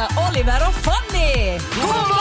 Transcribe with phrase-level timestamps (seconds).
[0.00, 1.58] hälsa Oliver och Fanny!
[1.74, 2.19] God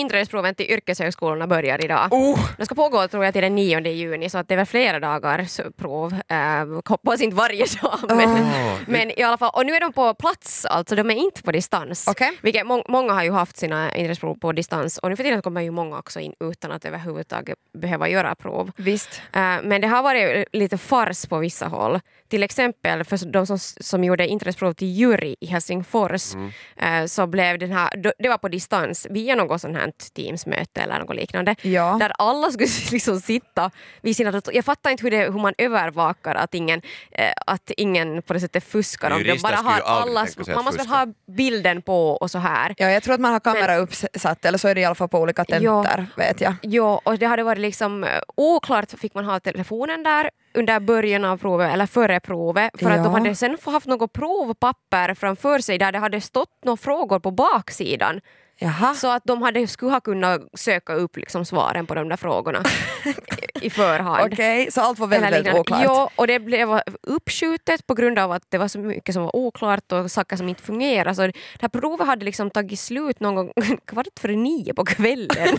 [0.00, 2.08] Inträdesproven till yrkeshögskolorna börjar idag.
[2.12, 2.38] Oh.
[2.58, 5.00] De ska pågå tror jag till den 9 juni så att det är väl flera
[5.00, 6.12] dagars prov.
[6.12, 8.78] Uh, hoppas inte varje dag men, Oh.
[8.86, 9.50] men i alla fall.
[9.54, 12.08] Och nu är de på plats alltså, de är inte på distans.
[12.08, 12.38] Okej.
[12.42, 15.60] Vilket må många har ju haft sina inträdesprov på distans och nu för tiden kommer
[15.60, 18.70] ju många också in utan att överhuvudtaget behöva göra prov.
[18.76, 19.22] Visst.
[19.32, 22.00] Eh, Men det har varit lite fars på vissa håll.
[22.28, 26.34] Till exempel för de som, som gjorde inträdesprov till jury i Helsingfors
[26.76, 30.98] eh, så blev den här, det var på distans via något sånt här Teamsmöte eller
[30.98, 31.56] något liknande.
[31.62, 31.96] Ja.
[32.00, 33.70] Där alla skulle liksom sitta
[34.02, 34.56] vid sina datorer.
[34.56, 38.40] Jag fattar inte hur, det, hur man övervakar att ingen, eh, att ingen på det
[38.40, 39.10] sättet fuskar.
[39.10, 40.94] Om de bara har alla, man måste väl fuska.
[40.96, 42.74] ha bilden på och så här.
[42.78, 45.08] Ja, jag tror att man har kamera uppsatt, eller så är det i alla fall
[45.08, 46.54] på olika tentor, vet jag.
[46.62, 51.24] Ja, och det hade varit liksom eh, oklart, fick man ha telefonen där under början
[51.24, 53.02] av provet eller före provet för att Ja.
[53.02, 57.18] de hade sen få- haft något provpapper framför sig där det hade stått några frågor
[57.18, 58.20] på baksidan.
[58.62, 58.94] Jaha.
[58.94, 62.62] Så att de hade, skulle ha kunnat söka upp liksom svaren på de där frågorna
[63.60, 64.32] i, förhand.
[64.32, 65.82] Okej, så allt var väldigt, väldigt oklart.
[65.84, 69.36] Ja, och det blev uppskjutet på grund av att det var så mycket som var
[69.36, 71.14] oklart och saker som inte fungerade.
[71.14, 73.52] Så det här provet hade liksom tagit slut någon gång
[73.86, 75.58] kvart före nio på kvällen.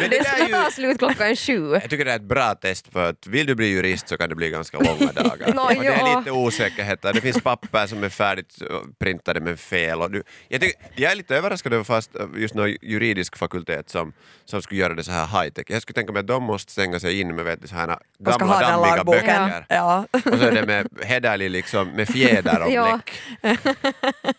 [0.00, 1.70] Men det skulle ju- ta slut klockan sju.
[1.72, 4.28] Jag tycker det är ett bra test för att vill du bli jurist så kan
[4.28, 5.52] det bli ganska långa dagar.
[5.54, 8.58] Nå, och det är lite osäkerheter, det finns papper som är färdigt
[8.98, 10.00] printade men fel.
[10.02, 13.90] Och du, jag, tycker, jag är lite överraskad över fast eh, just någon juridisk fakultet
[13.90, 14.12] som,
[14.44, 15.64] som skulle göra det så här high tech.
[15.68, 17.96] Jag skulle tänka mig att de måste stänga sig in med vet, du, så här
[18.18, 19.66] gamla dammiga böcker.
[19.68, 20.06] Ja.
[20.12, 23.20] Och så är det med hederlig liksom, med fjäder och bläck.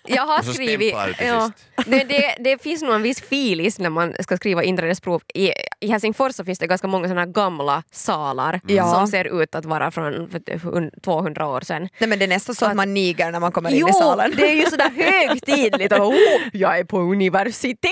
[0.08, 0.96] Jag har skrivit...
[1.20, 1.52] Ja,
[1.86, 5.22] det, det, det finns nog en viss filis när man ska skriva inträdesprov.
[5.38, 8.94] I, I Helsingfors så finns det ganska många såna gamla salar Ja.
[8.94, 11.90] som ser ut att vara från för 200 år sedan.
[12.00, 13.94] Nej, men det är nästan så att man niger när man kommer in Jo, i
[13.94, 14.34] salen.
[14.38, 14.90] det är ju sådär
[15.28, 15.94] högtidligt.
[15.94, 16.14] Och, oh,
[16.54, 17.90] jag är på universitet!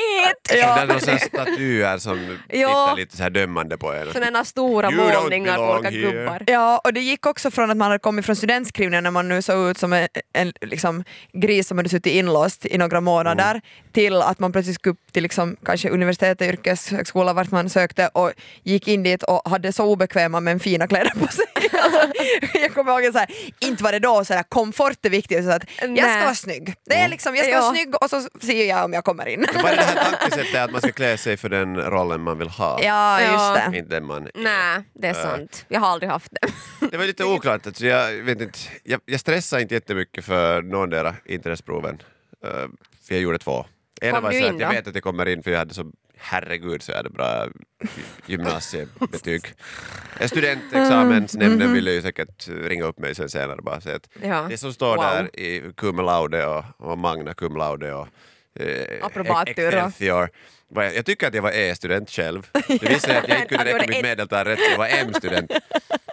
[0.50, 2.68] Det är några sådana statyer som Ja.
[2.70, 4.14] tittar lite så här dömande på en.
[4.14, 6.12] Sådana stora You målningar på olika here.
[6.12, 6.44] gubbar.
[6.48, 9.42] Ja, och det gick också från att man hade kommit från studentskrivningen när man nu
[9.42, 11.04] såg ut som en, en liksom,
[11.34, 13.62] gris som hade suttit inlåst i några månader Mm.
[13.92, 18.32] till att man plötsligt skulle upp till liksom, kanske universitetet, yrkeshögskola vart man sökte och
[18.64, 21.46] gick in dit och hade så obekväma men fina kläder på sig.
[21.86, 22.08] Alltså,
[22.54, 23.30] jag kommer ihåg att så här,
[23.60, 26.74] inte var det då så här, komfort är viktigt, så att jag ska vara snygg.
[26.86, 27.62] Det är liksom, jag ska Ja.
[27.62, 29.46] vara snygg och så ser jag om jag kommer in.
[29.56, 32.48] Vad är det här tankesättet att man ska klä sig för den rollen man vill
[32.50, 32.84] ha?
[32.84, 33.78] Ja, just det.
[33.78, 34.30] Inte den man.
[34.36, 35.66] Nej, det är sant.
[35.68, 36.48] Jag har aldrig haft det.
[36.92, 37.68] Det var lite oklart.
[37.68, 42.02] Alltså jag, vet inte, jag, jag stressade inte jättemycket för någondera internetproven.
[42.46, 42.52] Uh,
[43.08, 43.66] för jag gjorde två.
[44.02, 45.92] Ena Kom var så att jag vet att jag kommer in för jag hade så
[46.18, 47.48] herregud så jag hade bra
[48.26, 49.46] gymnasiebetyg.
[50.20, 54.46] En Studentexamensnämnden ville ju säkert ringa upp mig sen senare bara säga att Ja.
[54.50, 55.04] det som står Wow.
[55.06, 58.08] där i cum laude och, och magna cum laude och
[58.60, 59.06] eh,
[59.48, 60.30] excelsior
[60.74, 62.48] jag, tycker att jag var E-student själv.
[62.68, 65.52] Det visade sig att jag inte kunde räkna mitt medeltal rätt, jag var M-student.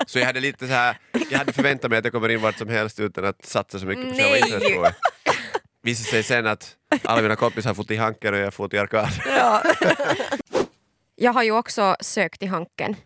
[0.07, 0.97] Så jag hade lite så här,
[1.31, 3.87] jag hade förväntat mig att jag kommer in vart som helst utan att satsa så
[3.87, 4.93] mycket på själva Nej.
[5.83, 8.75] Visade sig sen att alla mina kompisar har fått i Hanken och jag har fått
[8.75, 9.09] i Arkad.
[9.27, 9.63] Ja.
[11.17, 12.97] Jag har ju också sökt i Hanken.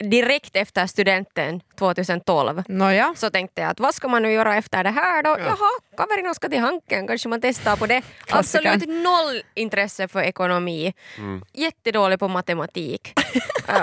[0.00, 3.14] Direkt efter studenten 2012 Nåja.
[3.16, 5.30] så tänkte jag att vad ska man nu göra efter det här då?
[5.38, 8.02] Jaha, Kaverina ska till Hanken, kanske man testar på det.
[8.30, 10.94] Absolut noll intresse för ekonomi.
[11.18, 11.42] Mm.
[11.52, 13.12] Jättedålig på matematik.
[13.68, 13.74] Äh,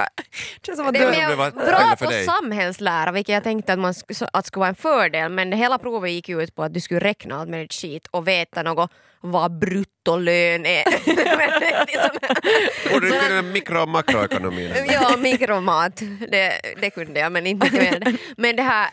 [0.66, 2.26] Känns som att det är det var bra på för dig.
[2.26, 5.78] samhällslära, vilket jag tänkte att, man sk- att skulle vara en fördel, men det hela
[5.78, 8.92] provet gick ju ut på att du skulle räkna allt möjligt skit och veta något
[9.22, 10.84] vad bruttolön är.
[12.84, 14.72] Det Borde du kunna mikro och makroekonomin?
[14.90, 16.02] Ja, mikromat.
[16.32, 18.18] Det, det kunde jag, men inte mer.
[18.38, 18.86] Men det här,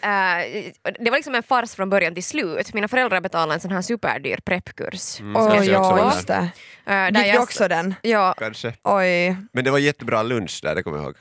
[0.42, 0.64] eh,
[0.98, 2.74] det var liksom en fars från början till slut.
[2.74, 5.20] Mina föräldrar betalade en sån här superdyr preppkurs.
[5.20, 6.48] Mm, var ja, just det.
[6.84, 7.94] Där Gick du jag- också den?
[8.02, 8.72] Ja, Kanske.
[8.84, 9.36] Oj.
[9.52, 11.16] Men det var jättebra lunch där, det kommer jag ihåg.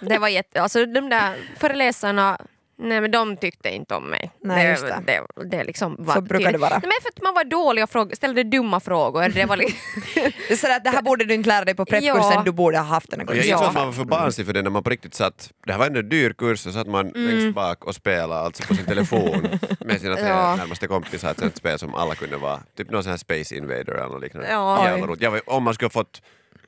[0.00, 0.62] det var jätte...
[0.62, 2.38] Alltså de där föreläsarna
[2.78, 4.30] Nej men de tyckte inte om mig.
[4.40, 5.02] Nej, det, just det.
[5.06, 6.70] Det, det liksom var Så brukar det vara.
[6.70, 9.28] Nej, men för att man var dålig och fråga, ställde dumma frågor.
[9.28, 9.78] Det var liksom...
[10.48, 12.42] Det är sådär det här borde du inte lära dig på preppkursen, Ja.
[12.44, 13.36] du borde ha haft den en Och gång.
[13.36, 13.52] jag Ja.
[13.56, 15.78] insåg att man var för barnslig för det när man på riktigt satt, det här
[15.78, 18.84] var ändå en dyr kurs, så satt man längst bak och spelade alltså på sin
[18.86, 19.48] telefon
[19.80, 20.56] med sina tre Ja.
[20.56, 23.92] närmaste kompisar, ett sånt spel som alla kunde vara, typ någon sån här Space Invader
[23.92, 24.48] eller något liknande.
[24.50, 24.98] Ja.
[25.20, 26.22] Jag var, om man skulle ha fått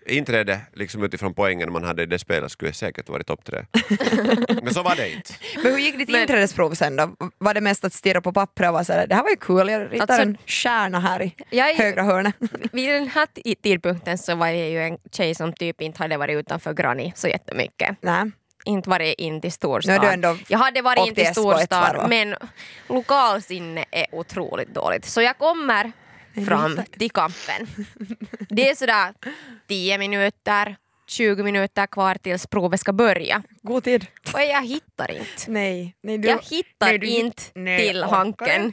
[0.07, 3.65] inträde liksom utifrån poängen man hade i det spelet skulle jag säkert varit topp tre.
[4.63, 5.33] Men så var det inte.
[5.63, 7.17] Men hur gick ditt Men- inträdesprov sen då?
[7.39, 9.69] Var det mest att stirra på pappret och vara såhär, det här var ju kul,
[9.69, 12.35] jag ritar Alltså- en stjärna här i Jag är- högra hörnet.
[12.73, 16.17] Vid den här ti- tidpunkten så var jag ju en tjej som typ inte hade
[16.17, 17.97] varit utanför Granny så jättemycket.
[18.01, 18.31] Nej.
[18.67, 19.53] inte varit in till
[20.03, 21.27] du ändå jag hade varit in till
[21.97, 22.07] va?
[22.09, 22.35] men
[22.89, 25.05] lokalsinne är otroligt dåligt.
[25.05, 25.93] Så jag kommer
[26.47, 27.67] fram till kampen.
[28.49, 29.15] Det är sådär
[29.69, 30.77] 10 minuter,
[31.07, 33.43] 20 minuter kvar tills provet ska börja.
[33.63, 34.07] God tid.
[34.35, 35.27] Och jag hittar inte.
[35.47, 35.95] Nej.
[36.03, 38.73] nej du, Jag hittar nej, du- inte nej, till hanken.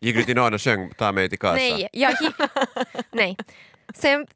[0.00, 1.54] Gick du till någon och sjöng Ta mig till Kasa?
[1.54, 2.12] Nej, jag
[3.12, 3.36] Nej.
[3.94, 4.26] Sen,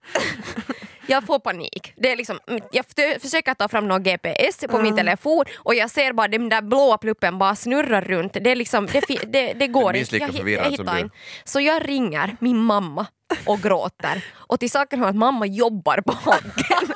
[1.06, 1.93] jag får panik.
[1.97, 2.39] Det är liksom,
[2.73, 2.85] jag
[3.23, 6.99] försöker ta fram någon GPS på min telefon och jag ser bara den där blåa
[6.99, 8.33] pluppen bara snurra runt.
[8.33, 10.17] Det, är liksom, det, det, det går inte.
[10.19, 11.17] hi- förvirrad hittar inte.
[11.45, 13.06] Så jag ringer min mamma
[13.47, 14.25] och gråter.
[14.35, 16.87] Och till saken hör att mamma jobbar på Hanken.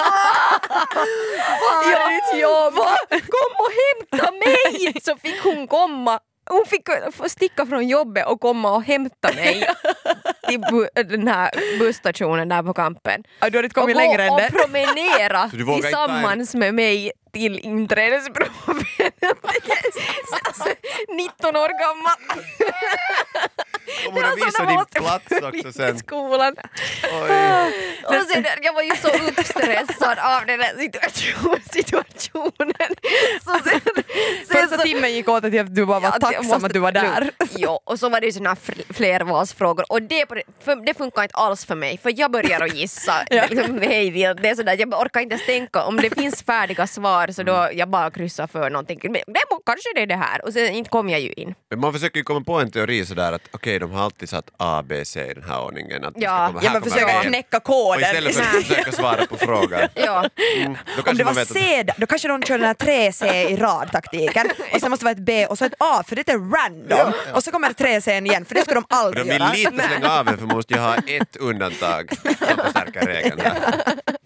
[1.60, 2.74] Fan, ditt jobb!
[3.10, 3.70] Kom och
[4.10, 4.92] hämta mig!
[5.02, 6.88] Så fick hon komma hon fick
[7.30, 9.68] sticka från jobbet och komma och hämta mig
[10.48, 13.24] till bu- den här busstationen där på kampen.
[13.40, 14.50] Ja, du har inte Och kommit gå längre än och det.
[14.50, 18.52] promenera ta en- tillsammans med mig till inträdesprovet.
[21.08, 22.16] 19 år gammal.
[24.10, 25.98] Hon visat det din plats också i sen.
[25.98, 26.56] skolan.
[27.02, 28.02] Oj.
[28.06, 32.94] Och sen, jag var ju så uppstressad av den här situation, situationen.
[33.44, 33.80] Så sen,
[34.78, 36.78] sen Första så- timmen gick åt att du bara var Ja, tacksam måste- att du
[36.78, 37.30] var där.
[37.56, 41.22] Jo, och så var det ju såna fl- flervalsfrågor och det, det, för, det funkar
[41.22, 43.44] inte alls för mig för jag börjar att gissa Ja.
[43.50, 44.10] liksom, hej.
[44.10, 47.68] Det är sådär, jag orkar inte ens tänka om det finns färdiga svar så då
[47.72, 49.00] jag bara kryssar för någonting.
[49.02, 51.54] Men det, kanske det är det här och sen inte kom jag ju in.
[51.70, 54.44] Men man försöker ju komma på en teori sådär att okej, de har alltid satt
[54.58, 56.04] A, B, C i den här ordningen.
[56.04, 56.46] Att Ja.
[56.46, 58.00] komma, Ja, man försöker knäcka Och koden.
[58.02, 59.88] istället för att försöka svara på frågan.
[59.94, 60.24] Ja.
[60.56, 62.74] Mm, då Om kanske det var vet att C, då kanske de kör den här
[62.74, 66.16] 3C i rad-taktiken och sen måste det vara ett B och så ett A för
[66.16, 69.40] det är random och så kommer 3C igen för det ska de aldrig de vill
[69.40, 69.52] göra.
[69.52, 72.34] lite slänga av en för man måste ju ha ett undantag som
[72.64, 73.40] förstärker regeln.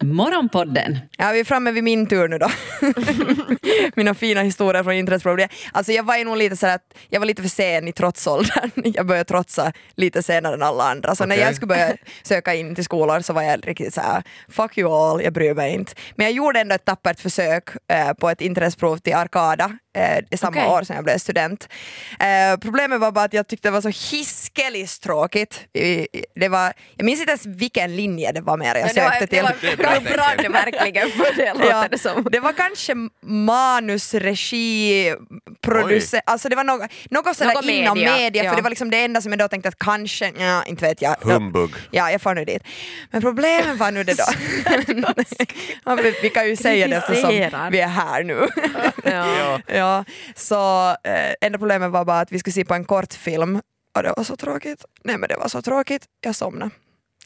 [0.01, 2.49] Morgonpodden Ja, vi är framme vid min tur nu då.
[3.95, 5.37] Mina fina historier från internetprov.
[5.37, 7.91] Det- Alltså jag var ju nog lite sådär att jag var lite för sen i
[7.93, 8.71] trotsåldern.
[8.95, 11.15] Jag började trotsa lite senare än alla andra.
[11.15, 11.45] Så när Okej.
[11.45, 11.93] jag skulle börja
[12.23, 15.73] söka in till skolor så var jag riktigt såhär fuck you all, jag bryr mig
[15.73, 15.93] inte.
[16.15, 20.57] Men jag gjorde ändå ett tappert försök eh, på ett internetprov till Arkada eh, samma
[20.57, 20.69] Okej.
[20.71, 21.69] år som jag blev student.
[22.19, 25.59] Eh, problemet var bara att jag tyckte det var så hiskeligt tråkigt.
[26.35, 29.27] Det var, jag minns inte ens vilken linje det var mer jag det sökte det
[29.27, 29.41] till.
[29.41, 29.99] var, Det är det bra var
[30.35, 32.27] brann verkligen för det låter det som.
[32.31, 32.93] det var kanske
[33.25, 35.15] manus, regi,
[35.61, 38.49] producent, alltså det var något, något sådär Något inom media, media, ja.
[38.49, 41.01] för det var liksom det enda som jag då tänkte att kanske, ja inte vet
[41.01, 41.15] jag.
[41.21, 41.69] Humbug.
[41.91, 42.63] Ja, jag får nu dit.
[43.11, 44.23] Men problemet var nu det då.
[45.85, 47.29] Ja, vi kan ju säga det eftersom
[47.71, 48.47] vi är här nu.
[49.03, 49.59] Ja.
[49.83, 53.61] Ja, så eh, enda problemet var bara att vi skulle se på en kortfilm
[53.95, 54.85] och det var så tråkigt.
[55.03, 56.71] Nej men det var så tråkigt, jag somnade.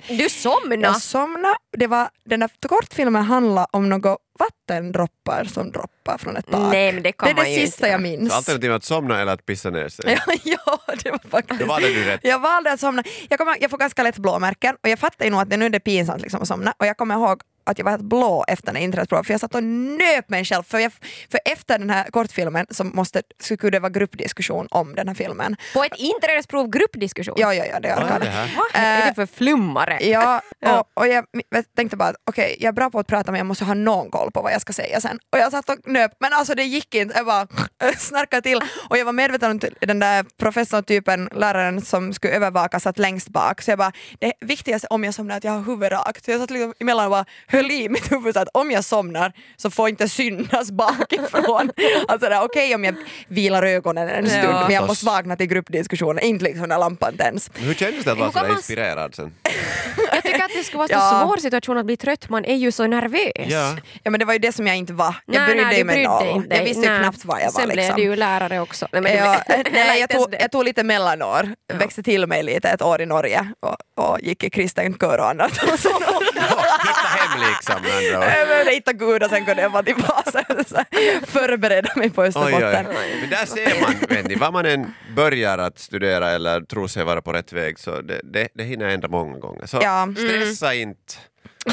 [0.07, 0.81] Du somnade?
[0.81, 1.56] Jag somnade.
[1.77, 6.71] Det var, den där kortfilmen handlade om några vattendroppar som droppar från ett tak.
[6.71, 7.92] Nej men det kan det är man det ju sista inte.
[7.92, 8.30] jag minns.
[8.31, 10.06] Så alternativet att somna eller att pissa ner sig.
[10.25, 11.59] Ja, ja, det var faktiskt...
[11.59, 12.19] Då valde du rätt.
[12.24, 13.04] Jag valde att somna.
[13.30, 15.65] Jag, kommer, jag får ganska lätt blåmärken och jag fattar ju nog att det nu
[15.65, 18.46] är det pinsamt liksom att somna och jag kommer ihåg att jag var helt blå
[18.48, 20.92] efter den internetprovet för jag satt och nöp mig själv för, jag,
[21.31, 25.56] för efter den här kortfilmen så måste, skulle det vara gruppdiskussion om den här filmen.
[25.74, 27.36] På ett inträdesprov gruppdiskussion?
[27.38, 28.25] Ja, ja, ja, det orkade.
[28.25, 28.56] det här?
[28.56, 29.98] Vad är det för flummare?
[30.02, 33.31] Ja, och, och jag jag tänkte bara att okej, jag är bra på att prata
[33.31, 35.19] men jag måste ha någon koll på vad jag ska säga sen.
[35.31, 37.18] Och jag satt och nöp, men alltså det gick inte.
[37.18, 37.48] Jag bara
[37.98, 42.80] snarkade till och jag var medveten om den där professorn, typen läraren som skulle övervaka
[42.80, 43.62] satt längst bak.
[43.62, 46.26] Så jag bara, det viktigaste om jag somnar är att jag har huvudet rakt.
[46.26, 47.26] Så jag satt liksom emellan och bara
[47.57, 51.71] höll i mitt huvud så att om jag somnar så får inte synas bakifrån.
[52.07, 52.95] alltså det är okej om jag
[53.28, 54.64] vilar ögonen en stund Ja.
[54.64, 57.52] men jag måste vakna till gruppdiskussionen, inte liksom när lampan tänds.
[57.56, 59.33] Hur kändes det att vara man- inspirerad sen?
[60.47, 61.23] Att det ska vara så Ja.
[61.27, 63.31] svår situation att bli trött, man är ju så nervös.
[63.35, 63.75] Ja.
[64.04, 65.16] Ja men det var ju det som jag inte var.
[65.25, 66.27] Jag Nej, brydde nej, mig noll.
[66.27, 66.99] inte Jag visste ju Nej.
[66.99, 67.51] knappt vad jag var.
[67.51, 67.95] Sen blev liksom.
[67.95, 68.87] du ju lärare också.
[68.92, 72.81] Nej, Ja, blev- nej, jag, tog, jag tog lite mellanår, växte till mig lite ett
[72.81, 75.51] år i Norge och, och gick i kristen kör och annat.
[75.73, 80.31] Och så, Hitta hem liksom med hitta Gud och sen kunde jag vara tillbaka.
[80.31, 80.83] Så, så,
[81.27, 82.87] förbereda mig på oj, Österbotten.
[82.89, 83.18] oj.
[83.21, 87.21] Men där ser man, Wendy, vad man än börjar att studera eller tror sig vara
[87.21, 89.66] på rätt väg så det, det, det hinner ändra många gånger.
[89.66, 90.07] Så Ja.
[90.45, 91.13] Stressa inte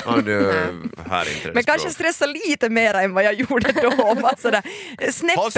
[0.05, 0.45] om du
[1.09, 3.91] har inte Men kanske stressa lite mer än vad jag gjorde då.
[3.91, 3.97] Du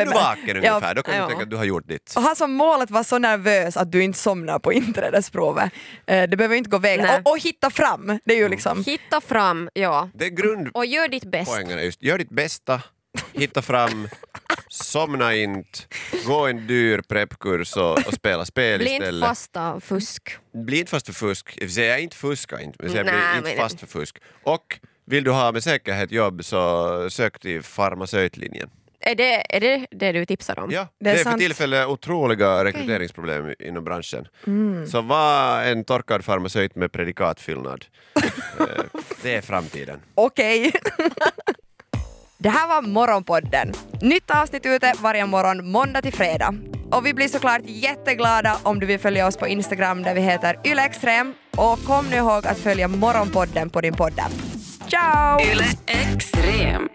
[0.07, 0.15] mer.
[0.15, 1.23] vaken Ja, ungefär, då kan ja.
[1.23, 2.13] du tänka att du har gjort ditt.
[2.17, 5.73] Och han som målet var så nervös att du inte somnar på inträdesprovet.
[6.07, 7.23] Eh, det behöver inte gå vägen.
[7.25, 8.85] Och, och hitta fram, det är ju liksom...
[8.85, 10.09] Hitta fram, ja.
[10.15, 11.63] Det är grund, Och gör ditt bästa.
[12.01, 12.83] gör ditt bästa,
[13.33, 14.09] hitta fram,
[14.69, 15.79] somna inte,
[16.27, 19.29] gå en dyr preppkurs och, och spela spel Bli inte istället.
[19.29, 20.37] fast av fusk.
[20.53, 23.57] Bli inte fast för fusk, jag inte fuska inte, men jag Nej, bli inte men-
[23.69, 24.17] fast för fusk.
[24.43, 28.71] Och vill du ha med säkerhet jobb så sök till farmaceutlinjen.
[29.01, 30.71] Är det, är det det du tipsar om?
[30.71, 34.29] Ja, Det det är är, för tillfället otroliga rekryteringsproblem inom branschen.
[34.47, 34.87] Mm.
[34.87, 37.85] Så var en torkad farmaceut med predikatfyllnad.
[38.61, 38.67] Eh,
[39.23, 40.01] det är framtiden.
[40.15, 40.73] Okej.
[42.47, 43.73] Det här var Morgonpodden.
[44.01, 46.55] Nytt avsnitt ute varje morgon måndag till fredag.
[46.93, 50.61] Och vi blir såklart jätteglada om du vill följa oss på Instagram där vi heter
[50.65, 51.35] ylextrem.
[51.57, 54.33] Och kom nu ihåg att följa Morgonpodden på din poddapp.
[54.89, 55.41] Ciao!
[55.41, 56.89] Yle Extrem.